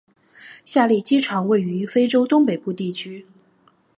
[0.65, 3.27] 下列机场位于非洲东北部地区。